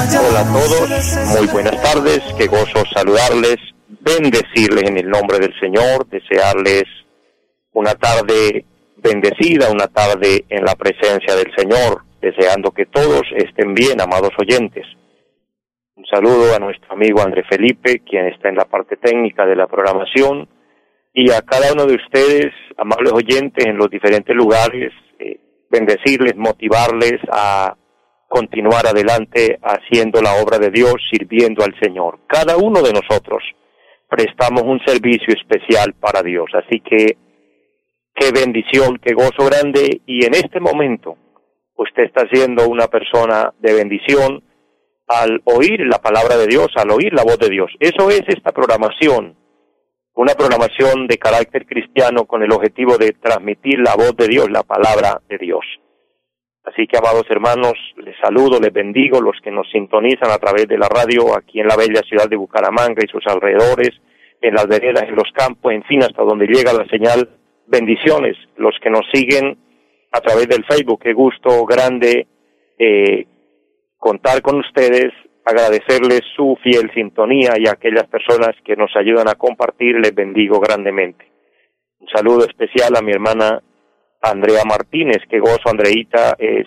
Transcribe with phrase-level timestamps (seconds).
[0.00, 3.58] Hola a todos, muy buenas tardes, qué gozo saludarles,
[4.00, 6.84] bendecirles en el nombre del Señor, desearles
[7.74, 8.64] una tarde
[8.96, 14.86] bendecida, una tarde en la presencia del Señor, deseando que todos estén bien, amados oyentes.
[15.96, 19.66] Un saludo a nuestro amigo André Felipe, quien está en la parte técnica de la
[19.66, 20.48] programación,
[21.12, 27.20] y a cada uno de ustedes, amables oyentes, en los diferentes lugares, eh, bendecirles, motivarles
[27.30, 27.76] a
[28.30, 32.20] continuar adelante haciendo la obra de Dios, sirviendo al Señor.
[32.28, 33.42] Cada uno de nosotros
[34.08, 36.48] prestamos un servicio especial para Dios.
[36.54, 37.16] Así que
[38.14, 40.02] qué bendición, qué gozo grande.
[40.06, 41.16] Y en este momento
[41.74, 44.44] usted está siendo una persona de bendición
[45.08, 47.72] al oír la palabra de Dios, al oír la voz de Dios.
[47.80, 49.36] Eso es esta programación,
[50.14, 54.62] una programación de carácter cristiano con el objetivo de transmitir la voz de Dios, la
[54.62, 55.64] palabra de Dios.
[56.64, 60.76] Así que, amados hermanos, les saludo, les bendigo, los que nos sintonizan a través de
[60.76, 63.90] la radio aquí en la bella ciudad de Bucaramanga y sus alrededores,
[64.42, 67.28] en las veredas, en los campos, en fin, hasta donde llega la señal.
[67.66, 69.56] Bendiciones, los que nos siguen
[70.12, 71.00] a través del Facebook.
[71.02, 72.26] Qué gusto grande
[72.78, 73.26] eh,
[73.96, 75.12] contar con ustedes,
[75.44, 80.58] agradecerles su fiel sintonía y a aquellas personas que nos ayudan a compartir, les bendigo
[80.60, 81.26] grandemente.
[82.00, 83.62] Un saludo especial a mi hermana
[84.20, 85.18] Andrea Martínez.
[85.28, 86.64] Qué gozo, Andreita, eh,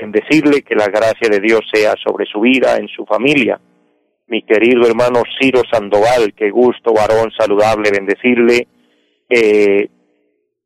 [0.00, 3.60] bendecirle, que la gracia de Dios sea sobre su vida, en su familia.
[4.26, 8.66] Mi querido hermano Ciro Sandoval, qué gusto, varón, saludable, bendecirle,
[9.28, 9.88] eh,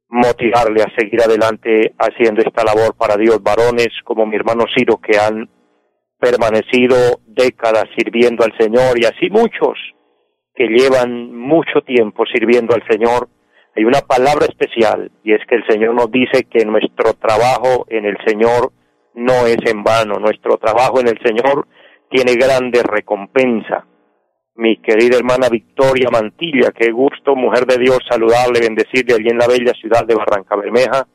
[0.09, 5.19] motivarle a seguir adelante haciendo esta labor para Dios, varones como mi hermano Ciro, que
[5.19, 5.49] han
[6.19, 9.79] permanecido décadas sirviendo al Señor y así muchos
[10.55, 13.29] que llevan mucho tiempo sirviendo al Señor
[13.77, 18.07] hay una palabra especial y es que el Señor nos dice que nuestro trabajo en
[18.07, 18.73] el Señor
[19.15, 21.67] no es en vano, nuestro trabajo en el Señor
[22.11, 23.87] tiene grande recompensa.
[24.55, 29.47] Mi querida hermana Victoria Mantilla, qué gusto, mujer de Dios, saludable, bendecirle allí en la
[29.47, 31.07] bella ciudad de Barranca Bermeja.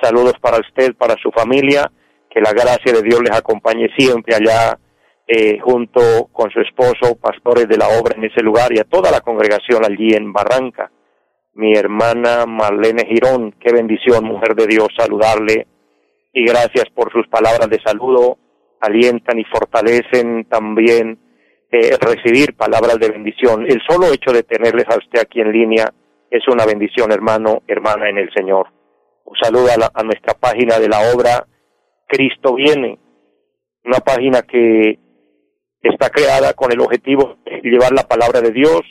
[0.00, 1.90] Saludos para usted, para su familia,
[2.30, 4.78] que la gracia de Dios les acompañe siempre allá
[5.26, 9.10] eh, junto con su esposo, pastores de la obra en ese lugar y a toda
[9.10, 10.92] la congregación allí en Barranca
[11.54, 13.52] mi hermana Marlene Girón.
[13.60, 15.66] Qué bendición, mujer de Dios, saludarle
[16.32, 18.38] y gracias por sus palabras de saludo.
[18.80, 21.18] Alientan y fortalecen también
[21.70, 23.64] eh, recibir palabras de bendición.
[23.66, 25.92] El solo hecho de tenerles a usted aquí en línea
[26.30, 28.68] es una bendición, hermano, hermana en el Señor.
[29.24, 31.46] Un saludo a, a nuestra página de la obra
[32.06, 32.98] Cristo viene,
[33.84, 34.98] una página que
[35.82, 38.82] está creada con el objetivo de llevar la palabra de Dios,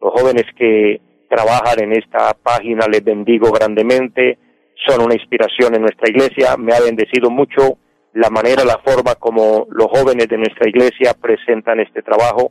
[0.00, 4.38] los jóvenes que trabajan en esta página, les bendigo grandemente,
[4.86, 7.78] son una inspiración en nuestra iglesia, me ha bendecido mucho
[8.12, 12.50] la manera, la forma como los jóvenes de nuestra iglesia presentan este trabajo,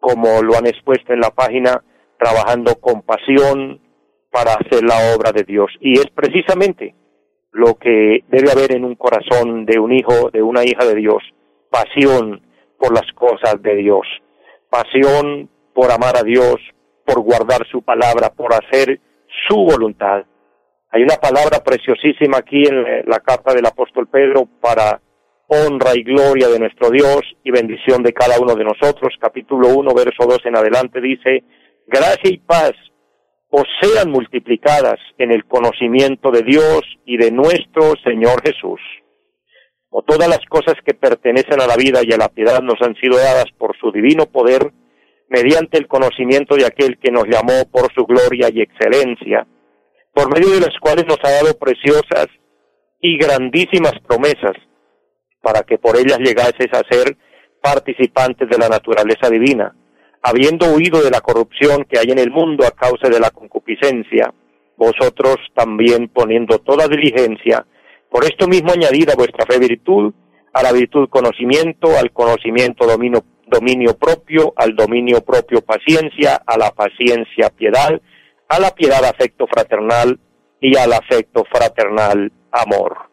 [0.00, 1.82] como lo han expuesto en la página,
[2.18, 3.80] trabajando con pasión
[4.30, 5.70] para hacer la obra de Dios.
[5.80, 6.94] Y es precisamente
[7.52, 11.22] lo que debe haber en un corazón de un hijo, de una hija de Dios,
[11.70, 12.42] pasión
[12.78, 14.06] por las cosas de Dios,
[14.68, 16.56] pasión por amar a Dios,
[17.04, 19.00] por guardar su palabra, por hacer
[19.48, 20.24] su voluntad.
[20.90, 25.00] Hay una palabra preciosísima aquí en la carta del apóstol Pedro para
[25.48, 29.14] honra y gloria de nuestro Dios y bendición de cada uno de nosotros.
[29.20, 31.44] Capítulo 1, verso 2 en adelante dice,
[31.86, 32.72] gracia y paz
[33.50, 38.80] os sean multiplicadas en el conocimiento de Dios y de nuestro Señor Jesús.
[39.90, 42.96] O todas las cosas que pertenecen a la vida y a la piedad nos han
[42.96, 44.72] sido dadas por su divino poder,
[45.28, 49.46] mediante el conocimiento de aquel que nos llamó por su gloria y excelencia,
[50.12, 52.28] por medio de las cuales nos ha dado preciosas
[53.00, 54.54] y grandísimas promesas,
[55.42, 57.16] para que por ellas llegases a ser
[57.60, 59.74] participantes de la naturaleza divina,
[60.22, 64.32] habiendo huido de la corrupción que hay en el mundo a causa de la concupiscencia,
[64.76, 67.66] vosotros también poniendo toda diligencia,
[68.10, 70.14] por esto mismo añadid a vuestra fe virtud,
[70.52, 76.70] a la virtud conocimiento, al conocimiento dominio dominio propio, al dominio propio paciencia, a la
[76.70, 78.00] paciencia piedad,
[78.48, 80.18] a la piedad afecto fraternal
[80.60, 83.10] y al afecto fraternal amor.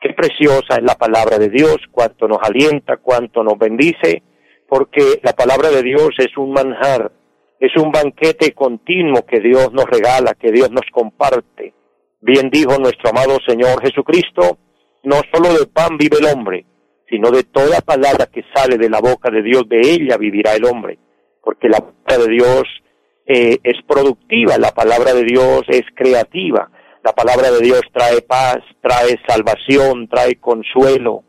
[0.00, 4.22] Qué preciosa es la palabra de Dios, cuánto nos alienta, cuánto nos bendice,
[4.68, 7.10] porque la palabra de Dios es un manjar,
[7.58, 11.74] es un banquete continuo que Dios nos regala, que Dios nos comparte.
[12.20, 14.58] Bien dijo nuestro amado Señor Jesucristo,
[15.02, 16.64] no solo de pan vive el hombre,
[17.08, 20.64] sino de toda palabra que sale de la boca de Dios, de ella vivirá el
[20.64, 20.98] hombre,
[21.42, 22.62] porque la palabra de Dios
[23.26, 26.70] eh, es productiva, la palabra de Dios es creativa,
[27.04, 31.24] la palabra de Dios trae paz, trae salvación, trae consuelo,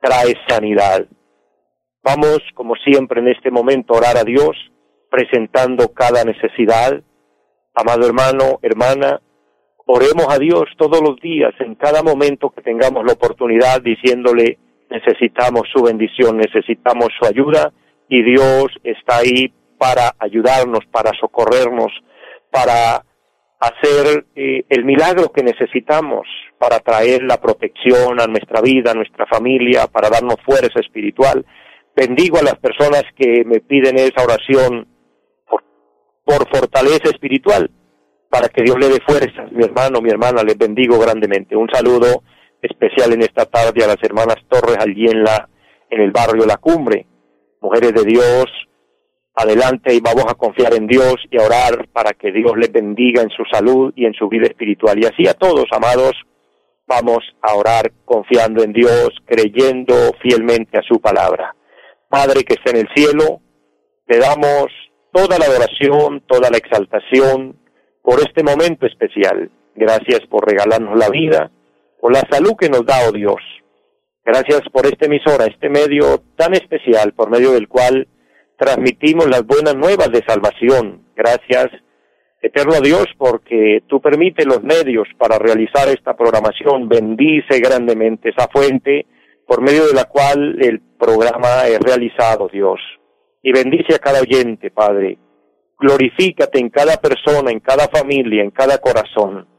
[0.00, 1.06] trae sanidad.
[2.02, 4.56] Vamos, como siempre en este momento, a orar a Dios,
[5.10, 7.02] presentando cada necesidad.
[7.74, 9.20] Amado hermano, hermana,
[9.86, 14.58] oremos a Dios todos los días, en cada momento que tengamos la oportunidad, diciéndole,
[14.94, 17.72] necesitamos su bendición, necesitamos su ayuda,
[18.08, 21.92] y Dios está ahí para ayudarnos, para socorrernos,
[22.50, 23.02] para
[23.58, 26.26] hacer eh, el milagro que necesitamos
[26.58, 31.44] para traer la protección a nuestra vida, a nuestra familia, para darnos fuerza espiritual.
[31.94, 34.86] Bendigo a las personas que me piden esa oración
[35.48, 35.62] por,
[36.24, 37.70] por fortaleza espiritual,
[38.30, 39.50] para que Dios le dé fuerzas.
[39.52, 41.56] Mi hermano, mi hermana, les bendigo grandemente.
[41.56, 42.22] Un saludo
[42.64, 45.48] especial en esta tarde a las hermanas Torres allí en la
[45.90, 47.06] en el barrio La Cumbre.
[47.60, 48.46] Mujeres de Dios,
[49.34, 53.22] adelante y vamos a confiar en Dios y a orar para que Dios les bendiga
[53.22, 54.98] en su salud y en su vida espiritual.
[54.98, 56.12] Y así a todos, amados,
[56.86, 61.54] vamos a orar confiando en Dios, creyendo fielmente a su palabra.
[62.08, 63.40] Padre que está en el cielo,
[64.06, 64.66] te damos
[65.12, 67.56] toda la adoración, toda la exaltación
[68.02, 69.50] por este momento especial.
[69.74, 71.50] Gracias por regalarnos la vida,
[72.04, 73.40] por la salud que nos da, oh Dios.
[74.22, 78.06] Gracias por esta emisora, este medio tan especial por medio del cual
[78.58, 81.06] transmitimos las buenas nuevas de salvación.
[81.16, 81.70] Gracias,
[82.42, 86.90] eterno Dios, porque tú permites los medios para realizar esta programación.
[86.90, 89.06] Bendice grandemente esa fuente
[89.46, 92.80] por medio de la cual el programa es realizado, Dios.
[93.42, 95.16] Y bendice a cada oyente, Padre.
[95.78, 99.53] Glorifícate en cada persona, en cada familia, en cada corazón.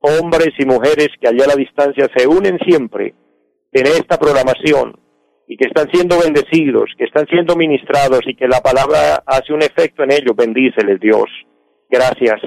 [0.00, 3.14] Hombres y mujeres que allá a la distancia se unen siempre
[3.72, 4.98] en esta programación
[5.46, 9.62] y que están siendo bendecidos, que están siendo ministrados y que la palabra hace un
[9.62, 11.24] efecto en ellos, bendíceles Dios.
[11.90, 12.40] Gracias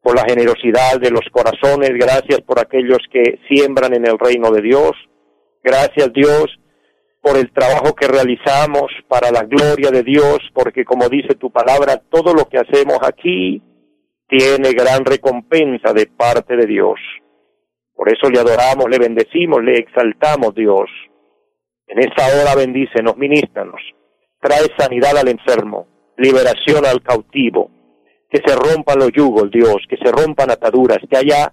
[0.00, 4.62] por la generosidad de los corazones, gracias por aquellos que siembran en el reino de
[4.62, 4.92] Dios,
[5.62, 6.46] gracias Dios
[7.20, 12.00] por el trabajo que realizamos para la gloria de Dios, porque como dice tu palabra,
[12.08, 13.60] todo lo que hacemos aquí
[14.28, 17.00] tiene gran recompensa de parte de Dios.
[17.94, 20.88] Por eso le adoramos, le bendecimos, le exaltamos, Dios.
[21.86, 23.80] En esta hora bendícenos, ministranos,
[24.40, 25.88] trae sanidad al enfermo,
[26.18, 27.70] liberación al cautivo,
[28.30, 31.52] que se rompan los yugos, Dios, que se rompan ataduras, que haya,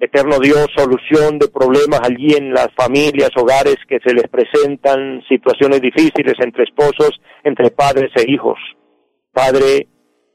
[0.00, 5.80] eterno Dios, solución de problemas allí en las familias, hogares que se les presentan situaciones
[5.80, 8.58] difíciles entre esposos, entre padres e hijos.
[9.32, 9.88] Padre,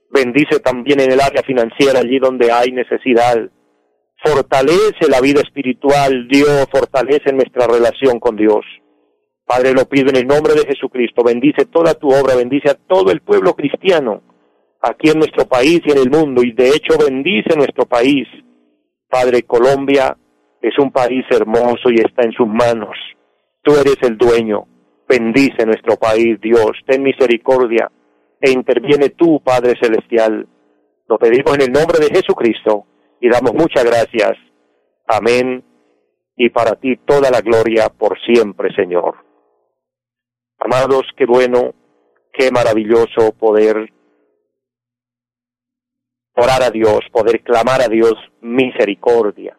[0.09, 3.37] bendice también en el área financiera allí donde hay necesidad.
[4.23, 8.65] Fortalece la vida espiritual, Dios, fortalece nuestra relación con Dios.
[9.45, 11.23] Padre, lo pido en el nombre de Jesucristo.
[11.23, 14.21] Bendice toda tu obra, bendice a todo el pueblo cristiano
[14.81, 16.43] aquí en nuestro país y en el mundo.
[16.43, 18.27] Y de hecho bendice nuestro país.
[19.09, 20.15] Padre, Colombia
[20.61, 22.95] es un país hermoso y está en sus manos.
[23.63, 24.67] Tú eres el dueño.
[25.07, 26.71] Bendice nuestro país, Dios.
[26.85, 27.89] Ten misericordia
[28.41, 30.47] e interviene tú, Padre Celestial.
[31.07, 32.85] Lo pedimos en el nombre de Jesucristo
[33.19, 34.37] y damos muchas gracias.
[35.07, 35.63] Amén.
[36.35, 39.15] Y para ti toda la gloria por siempre, Señor.
[40.59, 41.73] Amados, qué bueno,
[42.31, 43.91] qué maravilloso poder
[46.35, 49.57] orar a Dios, poder clamar a Dios misericordia.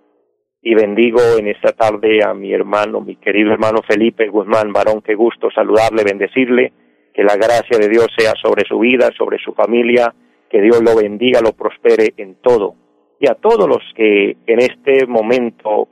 [0.63, 5.15] Y bendigo en esta tarde a mi hermano, mi querido hermano Felipe Guzmán, varón, qué
[5.15, 6.73] gusto saludarle, bendecirle,
[7.13, 10.15] que la gracia de Dios sea sobre su vida, sobre su familia,
[10.49, 12.75] que Dios lo bendiga, lo prospere en todo.
[13.19, 15.89] Y a todos los que en este momento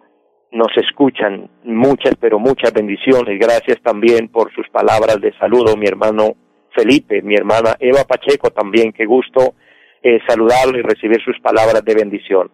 [0.53, 1.51] nos escuchan.
[1.65, 3.39] Muchas, pero muchas bendiciones.
[3.39, 6.35] Gracias también por sus palabras de saludo, mi hermano
[6.75, 8.93] Felipe, mi hermana Eva Pacheco también.
[8.93, 9.55] Qué gusto
[10.03, 12.51] eh, saludarlo y recibir sus palabras de bendición.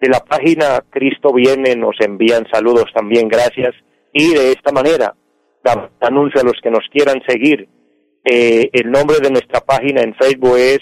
[0.00, 3.74] De la página Cristo Viene nos envían saludos también, gracias.
[4.12, 5.14] Y de esta manera,
[6.00, 7.68] anuncio a los que nos quieran seguir.
[8.24, 10.80] Eh, el nombre de nuestra página en Facebook es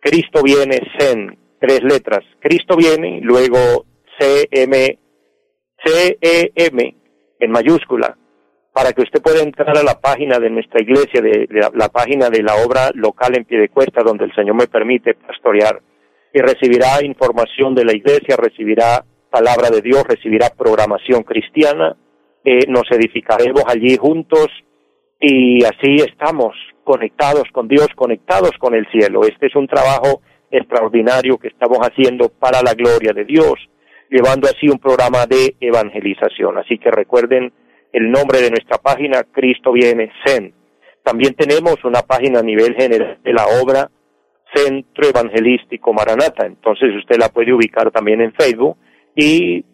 [0.00, 2.24] Cristo Viene Zen, tres letras.
[2.40, 3.86] Cristo Viene, luego
[4.18, 4.98] CM
[5.84, 6.94] CEM
[7.40, 8.16] en mayúscula,
[8.72, 12.42] para que usted pueda entrar a la página de nuestra iglesia, de, la, página de
[12.42, 15.80] la obra local en pie de cuesta, donde el Señor me permite pastorear,
[16.32, 21.96] y recibirá información de la iglesia, recibirá palabra de Dios, recibirá programación cristiana,
[22.44, 24.48] eh, nos edificaremos allí juntos
[25.20, 29.22] y así estamos conectados con Dios, conectados con el cielo.
[29.24, 33.54] Este es un trabajo extraordinario que estamos haciendo para la gloria de Dios,
[34.10, 36.58] llevando así un programa de evangelización.
[36.58, 37.52] Así que recuerden
[37.92, 40.54] el nombre de nuestra página, Cristo viene, CEN.
[41.02, 43.90] También tenemos una página a nivel general de la obra
[44.54, 46.46] Centro Evangelístico Maranata.
[46.46, 48.76] Entonces usted la puede ubicar también en Facebook
[49.16, 49.64] y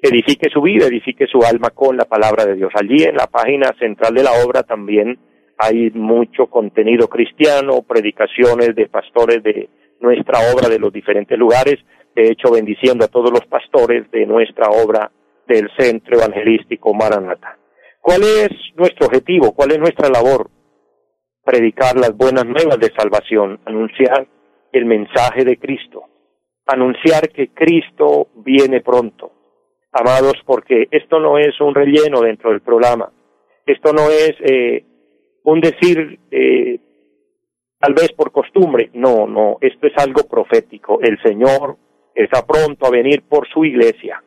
[0.00, 2.72] edifique su vida, edifique su alma con la palabra de Dios.
[2.74, 5.18] Allí en la página central de la obra también
[5.58, 9.68] hay mucho contenido cristiano, predicaciones de pastores de
[10.00, 11.76] nuestra obra de los diferentes lugares,
[12.14, 15.10] de hecho bendiciendo a todos los pastores de nuestra obra
[15.46, 17.58] del Centro Evangelístico Maranata.
[18.00, 19.52] ¿Cuál es nuestro objetivo?
[19.52, 20.48] ¿Cuál es nuestra labor?
[21.44, 24.28] Predicar las buenas nuevas de salvación, anunciar
[24.72, 26.04] el mensaje de Cristo,
[26.66, 29.32] anunciar que Cristo viene pronto,
[29.90, 33.10] amados, porque esto no es un relleno dentro del programa,
[33.66, 34.84] esto no es eh,
[35.44, 36.78] un decir eh,
[37.78, 41.76] tal vez por costumbre, no, no, esto es algo profético, el Señor
[42.14, 44.22] está pronto a venir por su iglesia.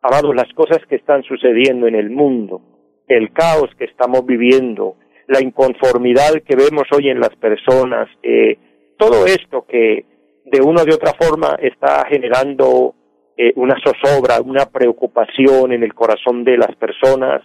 [0.00, 2.60] Amados, las cosas que están sucediendo en el mundo,
[3.08, 4.96] el caos que estamos viviendo,
[5.28, 8.58] la inconformidad que vemos hoy en las personas, eh,
[8.98, 10.04] todo esto que
[10.44, 12.94] de una o de otra forma está generando
[13.36, 17.42] eh, una zozobra, una preocupación en el corazón de las personas.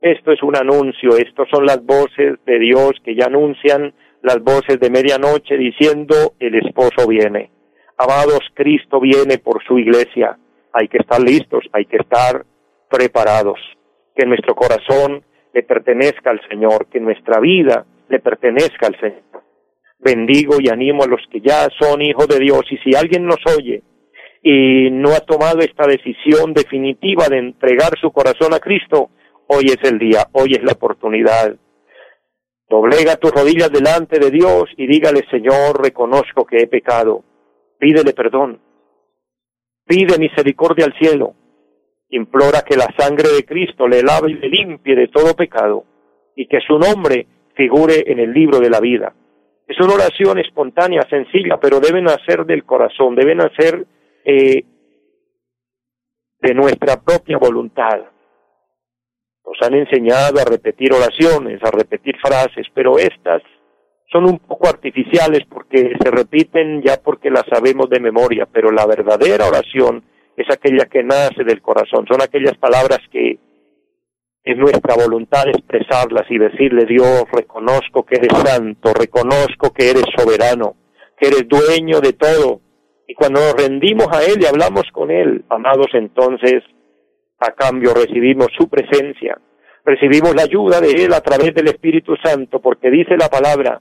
[0.00, 3.92] Esto es un anuncio, estos son las voces de Dios que ya anuncian
[4.22, 7.50] las voces de medianoche diciendo el esposo viene.
[7.98, 10.38] Amados, Cristo viene por su iglesia.
[10.72, 12.46] Hay que estar listos, hay que estar
[12.88, 13.58] preparados.
[14.16, 19.42] Que nuestro corazón le pertenezca al Señor, que nuestra vida le pertenezca al Señor.
[19.98, 23.40] Bendigo y animo a los que ya son hijos de Dios y si alguien nos
[23.54, 23.82] oye
[24.42, 29.10] y no ha tomado esta decisión definitiva de entregar su corazón a Cristo,
[29.52, 31.56] hoy es el día, hoy es la oportunidad.
[32.68, 37.24] Doblega tus rodillas delante de Dios y dígale, Señor, reconozco que he pecado.
[37.78, 38.60] Pídele perdón.
[39.84, 41.34] Pide misericordia al cielo.
[42.10, 45.84] Implora que la sangre de Cristo le lave y le limpie de todo pecado
[46.36, 47.26] y que su nombre
[47.56, 49.12] figure en el libro de la vida.
[49.66, 53.84] Es una oración espontánea, sencilla, pero deben hacer del corazón, deben hacer
[54.24, 54.64] eh,
[56.40, 58.09] de nuestra propia voluntad.
[59.50, 63.42] Nos han enseñado a repetir oraciones, a repetir frases, pero estas
[64.12, 68.86] son un poco artificiales porque se repiten ya porque las sabemos de memoria, pero la
[68.86, 70.04] verdadera oración
[70.36, 73.38] es aquella que nace del corazón, son aquellas palabras que
[74.44, 80.76] es nuestra voluntad expresarlas y decirle Dios, reconozco que eres santo, reconozco que eres soberano,
[81.18, 82.60] que eres dueño de todo,
[83.06, 86.62] y cuando nos rendimos a Él y hablamos con Él, amados, entonces
[87.40, 89.38] a cambio recibimos su presencia,
[89.84, 93.80] recibimos la ayuda de Él a través del Espíritu Santo, porque dice la palabra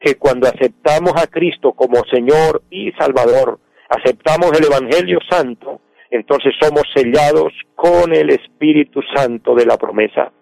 [0.00, 5.80] que cuando aceptamos a Cristo como Señor y Salvador, aceptamos el Evangelio Santo,
[6.10, 10.32] entonces somos sellados con el Espíritu Santo de la promesa.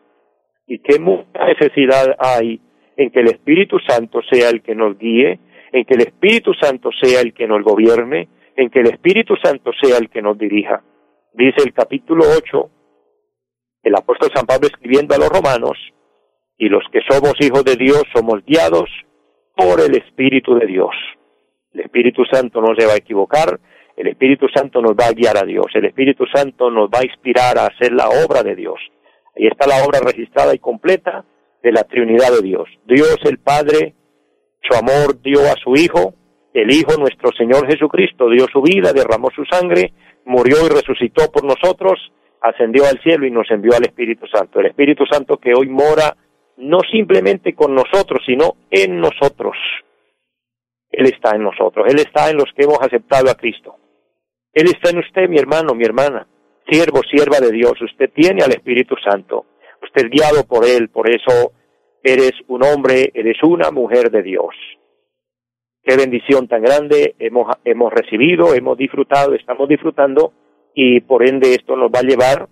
[0.66, 2.60] Y qué mucha necesidad hay
[2.96, 5.38] en que el Espíritu Santo sea el que nos guíe,
[5.72, 9.70] en que el Espíritu Santo sea el que nos gobierne, en que el Espíritu Santo
[9.80, 10.82] sea el que nos dirija.
[11.32, 12.70] Dice el capítulo 8,
[13.84, 15.78] el apóstol San Pablo escribiendo a los romanos,
[16.58, 18.90] y los que somos hijos de Dios somos guiados
[19.56, 20.94] por el Espíritu de Dios.
[21.72, 23.58] El Espíritu Santo no se va a equivocar,
[23.96, 27.04] el Espíritu Santo nos va a guiar a Dios, el Espíritu Santo nos va a
[27.04, 28.78] inspirar a hacer la obra de Dios.
[29.36, 31.24] Ahí está la obra registrada y completa
[31.62, 32.68] de la Trinidad de Dios.
[32.86, 33.94] Dios el Padre
[34.62, 36.14] su amor dio a su Hijo,
[36.52, 39.92] el Hijo nuestro Señor Jesucristo dio su vida, derramó su sangre,
[40.24, 44.60] murió y resucitó por nosotros, ascendió al cielo y nos envió al Espíritu Santo.
[44.60, 46.16] El Espíritu Santo que hoy mora
[46.56, 49.56] no simplemente con nosotros, sino en nosotros.
[50.90, 53.76] Él está en nosotros, Él está en los que hemos aceptado a Cristo.
[54.52, 56.26] Él está en usted, mi hermano, mi hermana,
[56.68, 57.80] siervo, sierva de Dios.
[57.80, 59.46] Usted tiene al Espíritu Santo.
[59.82, 61.52] Usted es guiado por Él, por eso
[62.02, 64.54] eres un hombre, eres una mujer de Dios.
[65.82, 70.32] Qué bendición tan grande hemos, hemos recibido, hemos disfrutado, estamos disfrutando
[70.74, 72.48] y por ende esto nos va a llevar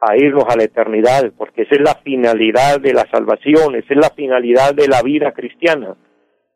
[0.00, 3.96] a irnos a la eternidad, porque esa es la finalidad de la salvación, esa es
[3.96, 5.96] la finalidad de la vida cristiana,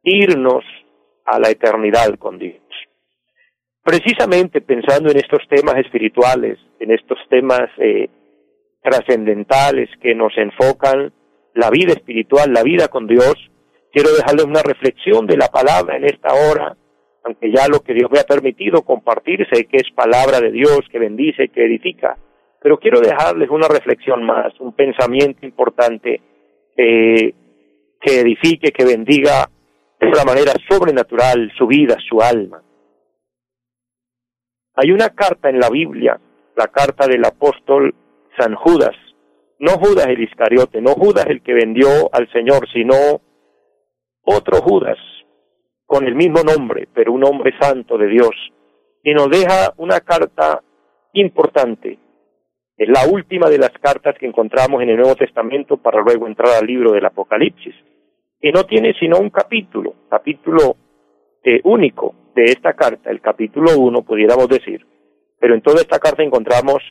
[0.02, 0.64] irnos
[1.24, 2.60] a la eternidad con Dios.
[3.82, 8.10] Precisamente pensando en estos temas espirituales, en estos temas eh,
[8.82, 11.12] trascendentales que nos enfocan
[11.54, 13.34] la vida espiritual, la vida con Dios,
[13.92, 16.76] quiero dejarles una reflexión de la palabra en esta hora,
[17.24, 20.80] aunque ya lo que Dios me ha permitido compartir, sé que es palabra de Dios
[20.90, 22.16] que bendice, que edifica.
[22.62, 26.20] Pero quiero dejarles una reflexión más, un pensamiento importante
[26.76, 27.34] que
[28.02, 29.50] edifique, que bendiga
[30.00, 32.62] de una manera sobrenatural su vida, su alma.
[34.76, 36.18] Hay una carta en la Biblia,
[36.56, 37.94] la carta del apóstol
[38.38, 38.96] San Judas,
[39.58, 43.20] no Judas el Iscariote, no Judas el que vendió al Señor, sino
[44.24, 44.98] otro Judas,
[45.86, 48.30] con el mismo nombre, pero un hombre santo de Dios,
[49.02, 50.62] y nos deja una carta
[51.14, 51.98] importante.
[52.76, 56.56] Es la última de las cartas que encontramos en el Nuevo Testamento para luego entrar
[56.58, 57.74] al libro del Apocalipsis
[58.40, 60.76] y no tiene sino un capítulo, capítulo
[61.44, 64.86] eh, único de esta carta, el capítulo uno, pudiéramos decir,
[65.38, 66.82] pero en toda esta carta encontramos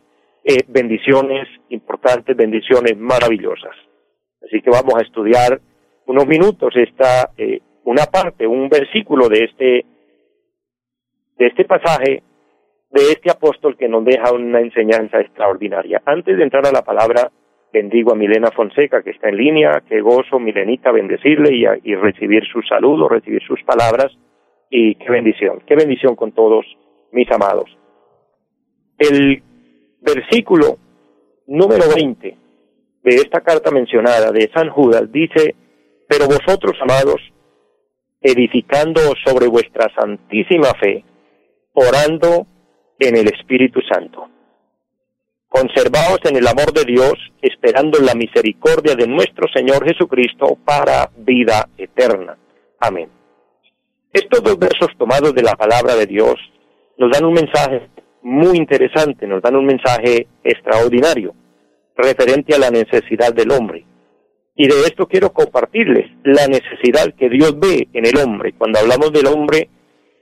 [0.43, 3.75] eh, bendiciones importantes, bendiciones maravillosas.
[4.43, 5.59] Así que vamos a estudiar
[6.09, 9.85] unos minutos esta eh, una parte, un versículo de este
[11.37, 12.23] de este pasaje
[12.89, 16.01] de este apóstol que nos deja una enseñanza extraordinaria.
[16.05, 17.31] Antes de entrar a la palabra,
[17.71, 22.43] bendigo a Milena Fonseca, que está en línea, que gozo, Milenita, bendecirle y, y recibir
[22.51, 24.11] su saludo, recibir sus palabras,
[24.71, 26.65] y qué bendición, qué bendición con todos
[27.11, 27.69] mis amados.
[28.97, 29.43] El
[30.01, 30.77] versículo
[31.45, 32.37] número 20
[33.03, 35.53] de esta carta mencionada de San Judas dice,
[36.09, 37.21] pero vosotros, amados,
[38.19, 41.05] edificando sobre vuestra santísima fe,
[41.71, 42.45] orando
[42.99, 44.27] en el Espíritu Santo
[45.49, 51.67] Conservaos en el amor de Dios, esperando la misericordia de nuestro Señor Jesucristo para vida
[51.75, 52.37] eterna.
[52.79, 53.09] Amén.
[54.13, 56.35] Estos dos versos tomados de la palabra de Dios
[56.99, 57.89] nos dan un mensaje
[58.21, 61.33] muy interesante, nos dan un mensaje extraordinario
[61.97, 63.83] referente a la necesidad del hombre.
[64.61, 68.51] Y de esto quiero compartirles la necesidad que Dios ve en el hombre.
[68.57, 69.69] Cuando hablamos del hombre,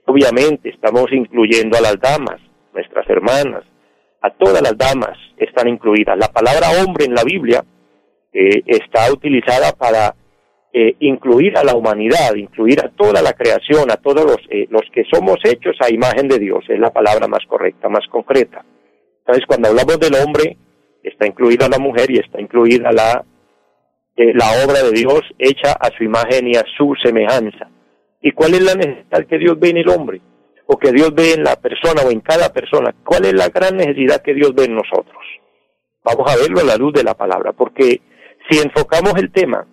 [0.06, 2.40] obviamente estamos incluyendo a las damas,
[2.72, 3.64] nuestras hermanas,
[4.22, 6.16] a todas las damas están incluidas.
[6.20, 7.66] La palabra hombre en la Biblia
[8.32, 10.14] eh, está utilizada para
[10.72, 14.84] eh, incluir a la humanidad, incluir a toda la creación, a todos los, eh, los
[14.94, 18.64] que somos hechos a imagen de Dios, es la palabra más correcta, más concreta.
[19.18, 20.58] Entonces, cuando hablamos del hombre,
[21.02, 23.26] está incluida la mujer y está incluida la,
[24.18, 27.70] la obra de Dios hecha a su imagen y a su semejanza.
[28.22, 30.22] ¿Y cuál es la necesidad que Dios ve en el hombre?
[30.68, 33.78] o que Dios ve en la persona o en cada persona, ¿cuál es la gran
[33.78, 35.24] necesidad que Dios ve en nosotros?
[36.04, 38.02] Vamos a verlo a la luz de la palabra, porque
[38.50, 39.66] si enfocamos el tema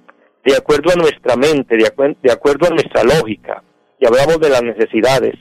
[0.44, 1.86] de acuerdo a nuestra mente, de,
[2.32, 3.62] acuerdo a nuestra lógica,
[3.98, 5.34] y hablamos de las necesidades,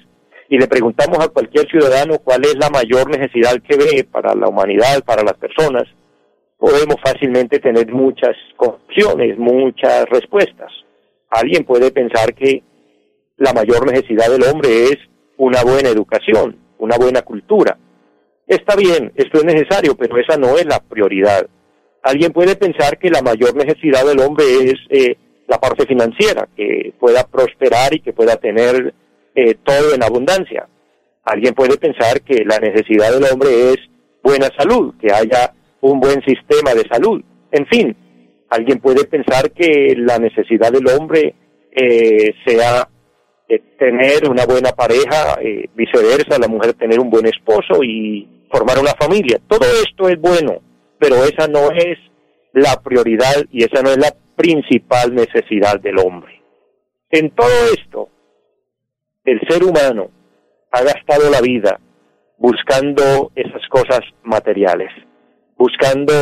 [0.50, 4.48] y le preguntamos a cualquier ciudadano cuál es la mayor necesidad que ve para la
[4.48, 5.84] humanidad, para las personas,
[6.64, 10.72] podemos fácilmente tener muchas opciones, muchas respuestas.
[11.30, 12.64] Alguien puede pensar que
[13.36, 14.98] la mayor necesidad del hombre es
[15.36, 17.78] una buena educación, una buena cultura.
[18.48, 21.46] Está bien, esto es necesario, pero esa no es la prioridad.
[22.02, 25.18] Alguien puede pensar que la mayor necesidad del hombre es eh,
[25.50, 28.94] la parte financiera, que pueda prosperar y que pueda tener
[29.36, 30.70] eh, todo en abundancia.
[31.26, 33.80] Alguien puede pensar que la necesidad del hombre es
[34.24, 35.52] buena salud, que haya
[35.92, 37.22] un buen sistema de salud.
[37.52, 37.96] En fin,
[38.50, 41.36] alguien puede pensar que la necesidad del hombre
[41.72, 42.88] eh, sea
[43.78, 48.94] tener una buena pareja, eh, viceversa, la mujer tener un buen esposo y formar una
[48.94, 49.40] familia.
[49.48, 50.62] Todo esto es bueno,
[51.00, 51.98] pero esa no es
[52.54, 56.42] la prioridad y esa no es la principal necesidad del hombre.
[57.10, 58.10] En todo esto,
[59.26, 60.10] el ser humano
[60.72, 61.80] ha gastado la vida
[62.38, 64.90] buscando esas cosas materiales,
[65.64, 66.14] buscando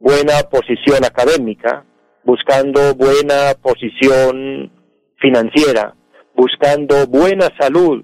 [0.00, 1.84] buena posición académica,
[2.24, 4.72] buscando buena posición
[5.18, 5.94] financiera,
[6.34, 8.02] buscando buena salud,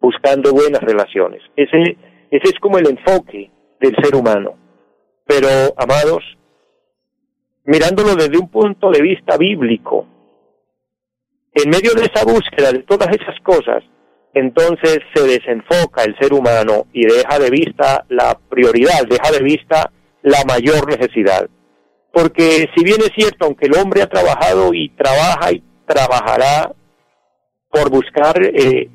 [0.00, 1.40] buscando buenas relaciones.
[1.54, 1.96] Ese,
[2.32, 4.58] es como el enfoque del ser humano.
[5.24, 6.24] Pero, amados,
[7.64, 10.04] mirándolo desde un punto de vista bíblico,
[11.54, 13.84] en medio de esa búsqueda de todas esas cosas,
[14.36, 19.90] entonces se desenfoca el ser humano y deja de vista la prioridad, deja de vista
[20.22, 21.48] la mayor necesidad.
[22.12, 26.70] Porque si bien es cierto, aunque el hombre ha trabajado y trabaja y trabajará
[27.70, 28.90] por buscar eh,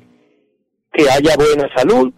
[0.92, 2.12] que haya buena salud,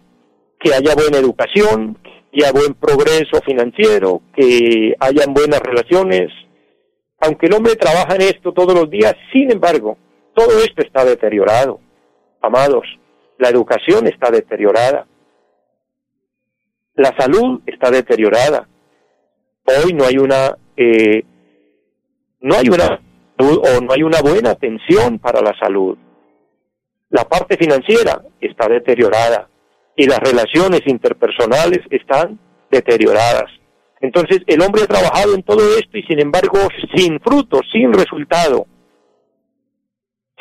[0.59, 1.97] que haya buena educación,
[2.31, 6.29] que haya buen progreso financiero, que hayan buenas relaciones.
[7.21, 9.97] Aunque el hombre trabaja en esto todos los días, sin embargo,
[10.35, 11.79] todo esto está deteriorado.
[12.39, 12.85] Amados,
[13.37, 15.07] la educación está deteriorada.
[16.95, 18.67] La salud está deteriorada.
[19.65, 21.23] Hoy no hay una eh,
[22.41, 23.01] no hay una
[23.37, 25.97] o no hay una buena atención para la salud.
[27.09, 29.49] La parte financiera está deteriorada
[29.95, 32.39] y las relaciones interpersonales están
[32.71, 33.51] deterioradas.
[34.01, 36.59] Entonces el hombre ha trabajado en todo esto y sin embargo
[36.93, 38.67] sin fruto, sin resultado.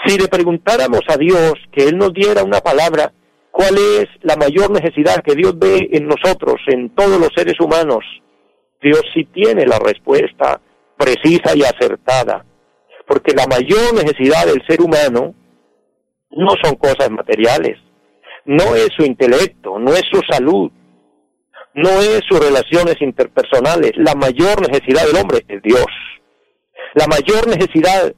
[0.07, 3.12] Si le preguntáramos a Dios que Él nos diera una palabra,
[3.51, 8.05] ¿cuál es la mayor necesidad que Dios ve en nosotros, en todos los seres humanos?
[8.83, 10.61] Dios sí tiene la respuesta
[10.99, 12.45] precisa y acertada,
[13.07, 15.35] porque la mayor necesidad del ser humano
[16.31, 17.79] no son cosas materiales,
[18.45, 20.71] no es su intelecto, no es su salud,
[21.75, 23.93] no es sus relaciones interpersonales.
[23.97, 25.87] La mayor necesidad del hombre es Dios.
[26.95, 28.14] La mayor necesidad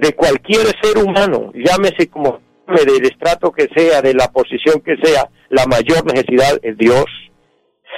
[0.00, 5.28] de cualquier ser humano, llámese como del estrato que sea, de la posición que sea,
[5.50, 7.04] la mayor necesidad es Dios.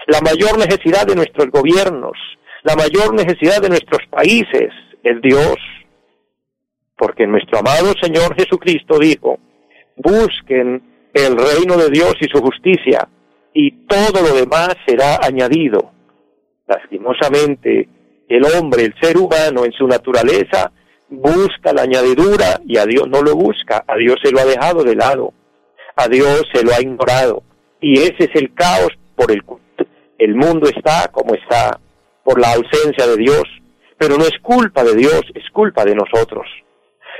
[0.06, 2.16] La mayor necesidad de nuestros gobiernos,
[2.64, 4.70] la mayor necesidad de nuestros países
[5.04, 5.56] es Dios.
[6.96, 9.38] Porque nuestro amado Señor Jesucristo dijo,
[9.96, 13.08] busquen el reino de Dios y su justicia,
[13.52, 15.92] y todo lo demás será añadido.
[16.66, 17.88] Lastimosamente,
[18.28, 20.72] el hombre, el ser humano en su naturaleza,
[21.12, 24.82] busca la añadidura y a Dios no lo busca, a Dios se lo ha dejado
[24.82, 25.32] de lado,
[25.94, 27.42] a Dios se lo ha ignorado.
[27.80, 29.42] Y ese es el caos por el
[30.18, 31.80] el mundo está como está,
[32.22, 33.42] por la ausencia de Dios.
[33.98, 36.46] Pero no es culpa de Dios, es culpa de nosotros.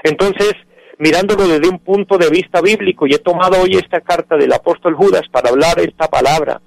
[0.04, 0.54] Entonces,
[0.98, 4.94] mirándolo desde un punto de vista bíblico, y he tomado hoy esta carta del apóstol
[4.94, 6.60] Judas para hablar esta palabra,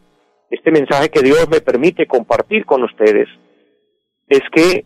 [0.49, 3.27] este mensaje que Dios me permite compartir con ustedes,
[4.27, 4.85] es que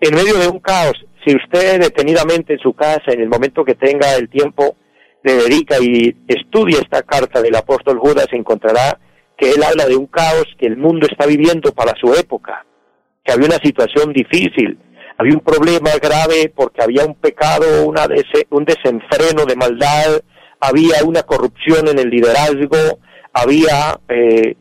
[0.00, 3.74] en medio de un caos, si usted detenidamente en su casa, en el momento que
[3.74, 4.76] tenga el tiempo,
[5.22, 8.98] le dedica y estudia esta carta del apóstol Judas, encontrará
[9.36, 12.66] que él habla de un caos que el mundo está viviendo para su época,
[13.24, 14.78] que había una situación difícil,
[15.16, 18.06] había un problema grave porque había un pecado, una
[18.50, 20.20] un desenfreno de maldad,
[20.60, 22.98] había una corrupción en el liderazgo,
[23.32, 24.56] había, eh,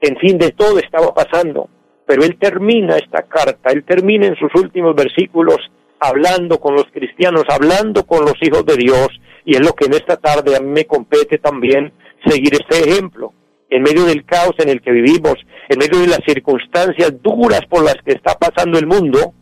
[0.00, 1.68] en fin, de todo estaba pasando.
[2.06, 5.58] Pero él termina esta carta, él termina en sus últimos versículos
[6.00, 9.08] hablando con los cristianos, hablando con los hijos de Dios,
[9.44, 11.92] y es lo que en esta tarde a mí me compete también
[12.26, 13.32] seguir este ejemplo.
[13.70, 15.34] En medio del caos en el que vivimos,
[15.68, 19.34] en medio de las circunstancias duras por las que está pasando el mundo,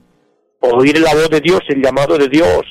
[0.61, 2.62] oír la voz de Dios, el llamado de Dios.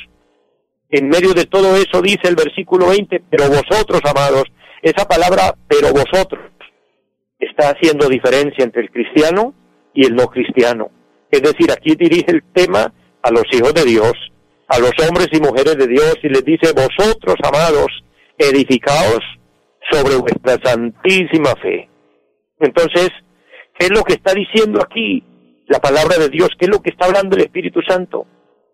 [0.90, 4.44] En medio de todo eso dice el versículo 20, pero vosotros, amados,
[4.82, 6.52] esa palabra, pero vosotros,
[7.40, 9.54] está haciendo diferencia entre el cristiano
[9.94, 10.90] y el no cristiano.
[11.32, 12.94] Es decir, aquí dirige el tema
[13.26, 14.14] a los hijos de Dios,
[14.68, 17.88] a los hombres y mujeres de Dios, y les dice, vosotros, amados,
[18.38, 19.22] edificaos
[19.92, 21.90] sobre vuestra santísima fe.
[22.60, 23.10] Entonces,
[23.78, 25.24] ¿qué es lo que está diciendo aquí?
[25.68, 28.28] la palabra de Dios, ¿qué es lo que está hablando el Espíritu Santo?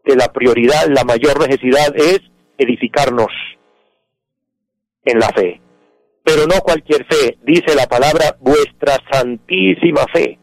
[0.04, 2.20] Que la prioridad, la mayor necesidad es
[2.58, 3.32] edificarnos
[5.06, 5.62] en la fe.
[6.24, 10.38] Pero no cualquier fe, dice la palabra, vuestra santísima fe.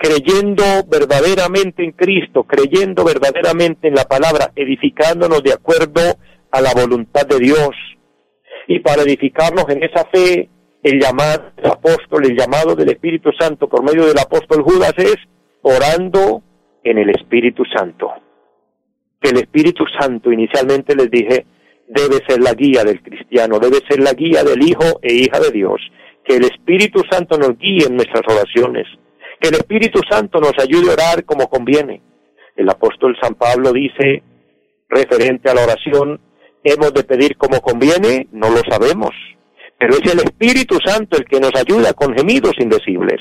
[0.00, 6.00] Creyendo verdaderamente en Cristo, creyendo verdaderamente en la palabra, edificándonos de acuerdo
[6.52, 7.70] a la voluntad de Dios.
[8.68, 10.48] Y para edificarnos en esa fe,
[10.84, 15.16] el llamado del apóstol, el llamado del Espíritu Santo por medio del apóstol Judas es
[15.62, 16.42] orando
[16.84, 18.12] en el Espíritu Santo.
[19.20, 21.44] Que el Espíritu Santo, inicialmente les dije,
[21.88, 25.50] debe ser la guía del cristiano, debe ser la guía del Hijo e hija de
[25.50, 25.80] Dios.
[26.24, 28.86] Que el Espíritu Santo nos guíe en nuestras oraciones.
[29.40, 32.02] Que el Espíritu Santo nos ayude a orar como conviene.
[32.56, 34.22] El apóstol San Pablo dice,
[34.88, 36.20] referente a la oración,
[36.64, 39.10] hemos de pedir como conviene, no lo sabemos.
[39.78, 43.20] Pero es el Espíritu Santo el que nos ayuda con gemidos indecibles.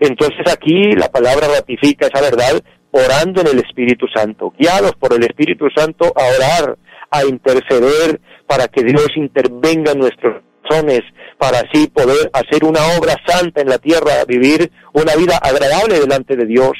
[0.00, 5.22] Entonces aquí la palabra ratifica esa verdad orando en el Espíritu Santo, guiados por el
[5.22, 6.78] Espíritu Santo a orar,
[7.10, 11.00] a interceder para que Dios intervenga en nuestros corazones,
[11.40, 16.36] para así poder hacer una obra santa en la tierra, vivir una vida agradable delante
[16.36, 16.72] de Dios.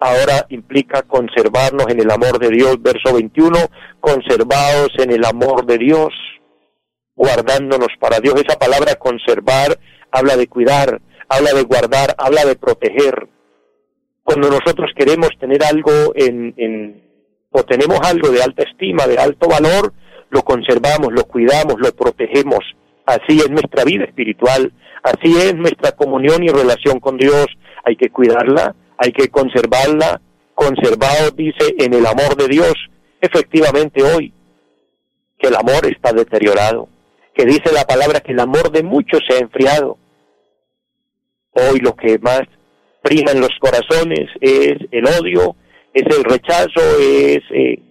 [0.00, 3.58] Ahora implica conservarnos en el amor de Dios, verso 21,
[4.00, 6.08] conservados en el amor de Dios,
[7.14, 8.34] guardándonos para Dios.
[8.36, 9.78] Esa palabra conservar
[10.10, 13.28] habla de cuidar, habla de guardar, habla de proteger.
[14.22, 17.02] Cuando nosotros queremos tener algo en,
[17.50, 19.92] o tenemos algo de alta estima, de alto valor,
[20.30, 22.64] lo conservamos, lo cuidamos, lo protegemos.
[23.06, 27.46] Así es nuestra vida espiritual, así es nuestra comunión y relación con Dios.
[27.84, 30.20] Hay que cuidarla, hay que conservarla,
[30.54, 32.74] conservado, dice, en el amor de Dios.
[33.20, 34.32] Efectivamente hoy,
[35.38, 36.88] que el amor está deteriorado,
[37.34, 39.98] que dice la palabra que el amor de muchos se ha enfriado.
[41.52, 42.42] Hoy lo que más
[43.02, 45.56] prima en los corazones es el odio,
[45.92, 47.82] es el rechazo, es eh,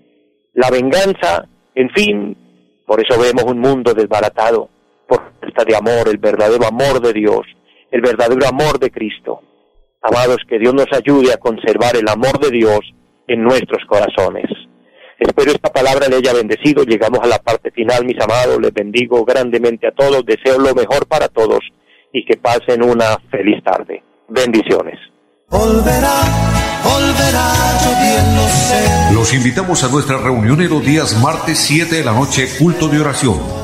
[0.54, 2.38] la venganza, en fin,
[2.86, 4.70] por eso vemos un mundo desbaratado
[5.66, 7.42] de amor, el verdadero amor de Dios,
[7.92, 9.42] el verdadero amor de Cristo.
[10.02, 12.80] Amados, que Dios nos ayude a conservar el amor de Dios
[13.28, 14.50] en nuestros corazones.
[15.20, 16.84] Espero esta palabra le haya bendecido.
[16.84, 18.60] Llegamos a la parte final, mis amados.
[18.60, 20.26] Les bendigo grandemente a todos.
[20.26, 21.60] Deseo lo mejor para todos
[22.12, 24.04] y que pasen una feliz tarde.
[24.28, 24.98] Bendiciones.
[29.14, 33.00] Los invitamos a nuestra reunión en los días martes 7 de la noche, culto de
[33.00, 33.61] oración.